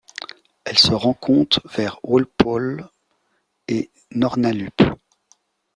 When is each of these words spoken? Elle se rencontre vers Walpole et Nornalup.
Elle 0.65 0.79
se 0.79 0.93
rencontre 0.93 1.61
vers 1.77 1.99
Walpole 2.01 2.89
et 3.67 3.91
Nornalup. 4.09 4.73